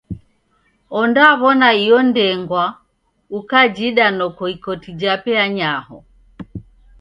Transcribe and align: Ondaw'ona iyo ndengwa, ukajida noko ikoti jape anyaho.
Ondaw'ona 0.99 1.67
iyo 1.83 1.99
ndengwa, 2.09 2.65
ukajida 3.37 4.05
noko 4.17 4.43
ikoti 4.55 4.89
jape 5.01 5.31
anyaho. 5.45 5.97